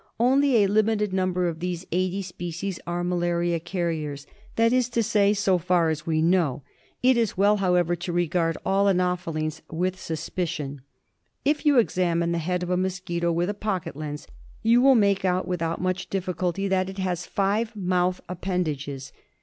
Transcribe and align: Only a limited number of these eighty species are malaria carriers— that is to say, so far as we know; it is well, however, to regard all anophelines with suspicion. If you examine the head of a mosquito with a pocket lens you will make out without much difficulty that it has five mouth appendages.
Only 0.19 0.63
a 0.63 0.67
limited 0.67 1.13
number 1.13 1.47
of 1.47 1.59
these 1.59 1.85
eighty 1.91 2.23
species 2.23 2.79
are 2.87 3.03
malaria 3.03 3.59
carriers— 3.59 4.25
that 4.55 4.73
is 4.73 4.89
to 4.89 5.03
say, 5.03 5.31
so 5.31 5.59
far 5.59 5.91
as 5.91 6.07
we 6.07 6.23
know; 6.23 6.63
it 7.03 7.17
is 7.17 7.37
well, 7.37 7.57
however, 7.57 7.95
to 7.95 8.11
regard 8.11 8.57
all 8.65 8.87
anophelines 8.87 9.61
with 9.69 9.99
suspicion. 10.01 10.81
If 11.45 11.67
you 11.67 11.77
examine 11.77 12.31
the 12.31 12.39
head 12.39 12.63
of 12.63 12.71
a 12.71 12.77
mosquito 12.77 13.31
with 13.31 13.51
a 13.51 13.53
pocket 13.53 13.95
lens 13.95 14.25
you 14.63 14.81
will 14.81 14.95
make 14.95 15.23
out 15.23 15.47
without 15.47 15.79
much 15.79 16.09
difficulty 16.09 16.67
that 16.67 16.89
it 16.89 16.97
has 16.97 17.27
five 17.27 17.75
mouth 17.75 18.21
appendages. 18.27 19.11